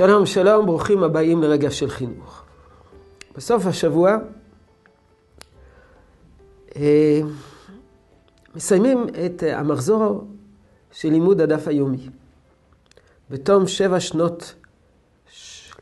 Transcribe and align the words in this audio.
שלום, 0.00 0.26
שלום, 0.26 0.66
ברוכים 0.66 1.02
הבאים 1.02 1.42
לרגע 1.42 1.70
של 1.70 1.90
חינוך. 1.90 2.42
בסוף 3.36 3.66
השבוע 3.66 4.16
אה, 6.76 7.20
מסיימים 8.54 9.06
את 9.24 9.42
המחזור 9.52 10.24
של 10.92 11.08
לימוד 11.08 11.40
הדף 11.40 11.68
היומי. 11.68 12.08
בתום 13.30 13.66
שבע 13.66 14.00
שנות 14.00 14.54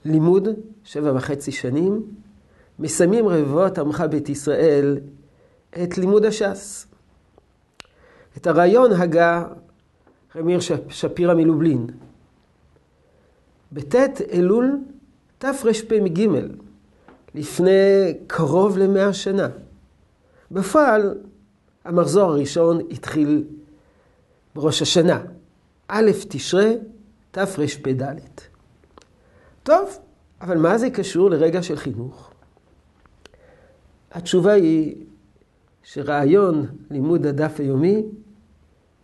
לימוד, 0.05 0.49
שבע 0.85 1.13
וחצי 1.17 1.53
שנים, 1.53 2.03
מסיימים 2.79 3.29
רבבות 3.29 3.79
עמך 3.79 4.05
בית 4.11 4.29
ישראל 4.29 4.99
את 5.83 5.99
לימוד 5.99 6.25
הש"ס. 6.25 6.87
את 8.37 8.47
הרעיון 8.47 8.93
הגה 8.93 9.45
רמיר 10.37 10.59
שפירא 10.89 11.35
מלובלין. 11.35 11.87
בט' 13.73 14.21
אלול 14.33 14.79
תרפ"ג, 15.39 16.29
לפני 17.35 18.15
קרוב 18.27 18.79
למאה 18.79 19.13
שנה. 19.13 19.49
בפועל, 20.51 21.19
המחזור 21.85 22.31
הראשון 22.31 22.81
התחיל 22.91 23.45
בראש 24.55 24.83
השנה, 24.83 25.23
א' 25.89 26.11
תשרי 26.29 26.77
תרפ"ד. 27.31 28.03
טוב, 29.63 29.99
אבל 30.41 30.59
מה 30.59 30.79
זה 30.79 30.91
קשור 30.91 31.31
לרגע 31.31 31.63
של 31.63 31.77
חינוך? 31.77 32.31
התשובה 34.13 34.53
היא 34.53 34.97
שרעיון 35.83 36.67
לימוד 36.91 37.27
הדף 37.27 37.61
היומי 37.61 38.03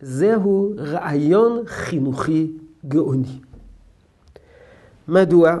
זהו 0.01 0.73
רעיון 0.77 1.63
חינוכי 1.65 2.51
גאוני. 2.87 3.39
מדוע? 5.07 5.55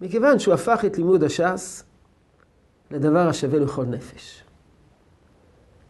מכיוון 0.00 0.38
שהוא 0.38 0.54
הפך 0.54 0.84
את 0.86 0.98
לימוד 0.98 1.24
הש"ס 1.24 1.84
לדבר 2.90 3.28
השווה 3.28 3.58
לכל 3.58 3.84
נפש. 3.84 4.44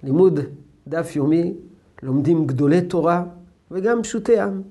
לימוד 0.03 0.41
דף 0.89 1.17
יומי 1.17 1.55
לומדים 2.03 2.47
גדולי 2.47 2.83
תורה 2.83 3.25
וגם 3.71 4.03
פשוטי 4.03 4.41
עם. 4.41 4.63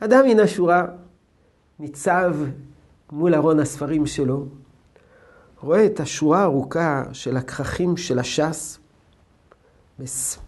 אדם 0.00 0.24
מן 0.28 0.40
השורה 0.40 0.86
ניצב 1.78 2.36
מול 3.12 3.34
ארון 3.34 3.60
הספרים 3.60 4.06
שלו, 4.06 4.46
רואה 5.60 5.86
את 5.86 6.00
השורה 6.00 6.40
הארוכה 6.40 7.04
של 7.12 7.36
הכרכים 7.36 7.96
של 7.96 8.18
הש"ס, 8.18 8.78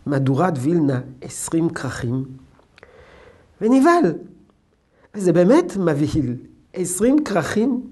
במהדורת 0.06 0.55
וילנה 0.56 1.00
עשרים 1.20 1.69
כרכים, 1.69 2.24
ונבהל. 3.61 4.12
וזה 5.14 5.33
באמת 5.33 5.77
מבהיל. 5.77 6.36
עשרים 6.72 7.25
כרכים, 7.25 7.91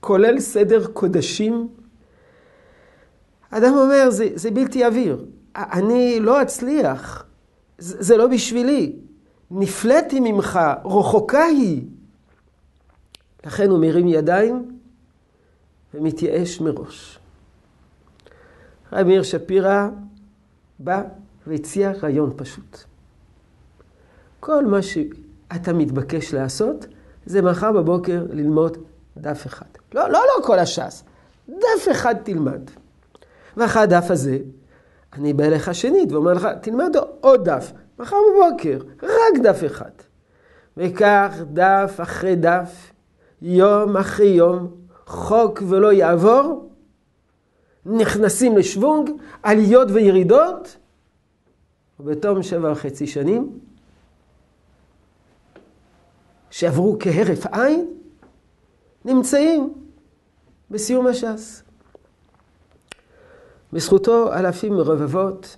כולל 0.00 0.40
סדר 0.40 0.86
קודשים. 0.86 1.68
אדם 3.50 3.74
אומר, 3.74 4.10
זה, 4.10 4.28
זה 4.34 4.50
בלתי 4.50 4.84
עביר. 4.84 5.24
אני 5.56 6.20
לא 6.20 6.42
אצליח, 6.42 7.24
זה, 7.78 8.02
זה 8.02 8.16
לא 8.16 8.26
בשבילי. 8.26 8.96
נפלאתי 9.50 10.20
ממך, 10.20 10.60
רחוקה 10.84 11.42
היא. 11.42 11.82
לכן 13.46 13.70
הוא 13.70 13.78
מרים 13.78 14.08
ידיים 14.08 14.78
ומתייאש 15.94 16.60
מראש. 16.60 17.18
רבי 18.92 19.04
מאיר 19.04 19.22
שפירא 19.22 19.88
בא 20.78 21.02
והציע 21.46 21.92
רעיון 22.02 22.32
פשוט. 22.36 22.78
כל 24.40 24.66
מה 24.66 24.82
שאתה 25.52 25.72
מתבקש 25.72 26.34
לעשות, 26.34 26.86
זה 27.26 27.42
מחר 27.42 27.72
בבוקר 27.72 28.24
ללמוד 28.30 28.76
דף 29.16 29.46
אחד. 29.46 29.66
לא, 29.94 30.08
לא, 30.08 30.18
לא 30.18 30.46
כל 30.46 30.58
הש"ס, 30.58 31.04
דף 31.48 31.88
אחד 31.90 32.14
תלמד. 32.22 32.60
ואחרי 33.56 33.82
הדף 33.82 34.10
הזה, 34.10 34.38
אני 35.12 35.32
בא 35.32 35.44
אליך 35.44 35.74
שנית 35.74 36.12
ואומר 36.12 36.32
לך, 36.32 36.48
תלמד 36.60 36.96
עוד 37.20 37.48
דף, 37.48 37.72
מחר 37.98 38.16
בבוקר, 38.32 38.78
רק 39.02 39.42
דף 39.42 39.60
אחד. 39.66 39.90
וכך 40.76 41.36
דף 41.52 41.98
אחרי 42.02 42.36
דף, 42.36 42.92
יום 43.42 43.96
אחרי 43.96 44.26
יום, 44.26 44.70
חוק 45.06 45.62
ולא 45.68 45.92
יעבור, 45.92 46.70
נכנסים 47.86 48.56
לשוונג, 48.56 49.10
עליות 49.42 49.88
וירידות, 49.90 50.76
ובתום 52.00 52.42
שבע 52.42 52.72
וחצי 52.72 53.06
שנים, 53.06 53.58
שעברו 56.58 56.96
כהרף 57.00 57.46
עין, 57.46 57.86
נמצאים 59.04 59.74
בסיום 60.70 61.06
הש"ס. 61.06 61.62
בזכותו 63.72 64.32
אלפים 64.32 64.72
מרבבות 64.72 65.56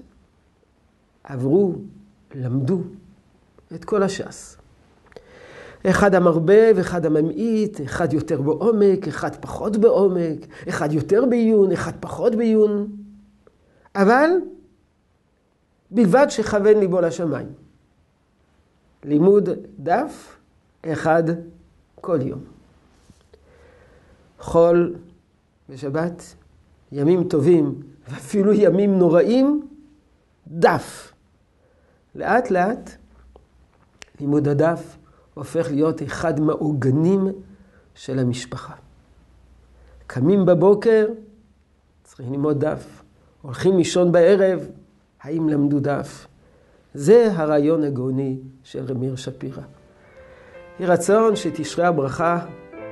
עברו, 1.24 1.74
למדו 2.34 2.80
את 3.74 3.84
כל 3.84 4.02
הש"ס. 4.02 4.56
אחד 5.86 6.14
המרבה 6.14 6.76
ואחד 6.76 7.06
הממעיט, 7.06 7.80
אחד 7.80 8.12
יותר 8.12 8.42
בעומק, 8.42 9.08
אחד 9.08 9.36
פחות 9.36 9.76
בעומק, 9.76 10.46
אחד 10.68 10.92
יותר 10.92 11.24
בעיון, 11.26 11.72
אחד 11.72 11.92
פחות 12.00 12.34
בעיון. 12.34 12.96
אבל 13.94 14.30
בלבד 15.90 16.26
שכוון 16.28 16.78
ליבו 16.78 17.00
לשמיים. 17.00 17.52
לימוד 19.04 19.48
דף 19.78 20.39
אחד 20.86 21.22
כל 22.00 22.18
יום. 22.22 22.40
חול 24.38 24.96
ושבת, 25.68 26.34
ימים 26.92 27.28
טובים 27.28 27.80
ואפילו 28.08 28.52
ימים 28.52 28.98
נוראים, 28.98 29.68
דף. 30.48 31.12
לאט 32.14 32.50
לאט 32.50 32.90
לימוד 34.20 34.48
הדף 34.48 34.96
הופך 35.34 35.68
להיות 35.70 36.02
אחד 36.02 36.40
מהעוגנים 36.40 37.28
של 37.94 38.18
המשפחה. 38.18 38.74
קמים 40.06 40.46
בבוקר, 40.46 41.06
צריכים 42.04 42.32
ללמוד 42.32 42.64
דף. 42.64 43.02
הולכים 43.42 43.76
לישון 43.76 44.12
בערב, 44.12 44.66
האם 45.20 45.48
למדו 45.48 45.80
דף? 45.80 46.26
זה 46.94 47.32
הרעיון 47.32 47.84
הגאוני 47.84 48.38
של 48.64 48.84
רמיר 48.84 49.16
שפירא. 49.16 49.62
יהי 50.80 50.88
רצון 50.88 51.36
שתשרה 51.36 51.88
הברכה 51.88 52.38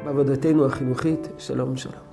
בעבודתנו 0.05 0.67
החינוכית. 0.67 1.29
שלום 1.39 1.77
שלום. 1.77 2.08